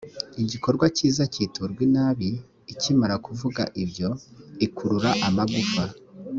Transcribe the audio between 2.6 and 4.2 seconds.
ikimara kuvuga ibyo